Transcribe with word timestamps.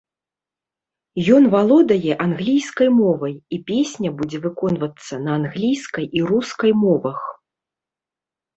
Ён 1.35 1.43
валодае 1.55 2.13
англійскай 2.25 2.89
мовай, 3.01 3.35
і 3.57 3.61
песня 3.69 4.09
будзе 4.23 4.37
выконвацца 4.47 5.13
на 5.29 5.39
англійскай 5.43 6.05
і 6.17 6.27
рускай 6.33 6.71
мовах. 6.89 7.21